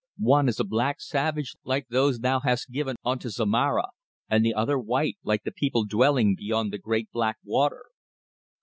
One 0.17 0.49
is 0.49 0.59
a 0.59 0.63
black 0.63 0.99
savage 0.99 1.53
like 1.63 1.89
those 1.89 2.17
thou 2.21 2.39
hast 2.39 2.71
given 2.71 2.95
unto 3.05 3.29
Zomara, 3.29 3.89
and 4.27 4.43
the 4.43 4.55
other 4.55 4.79
white, 4.79 5.19
like 5.21 5.43
the 5.43 5.51
people 5.53 5.85
dwelling 5.85 6.33
beyond 6.35 6.73
the 6.73 6.79
great 6.79 7.11
black 7.11 7.37
water." 7.43 7.85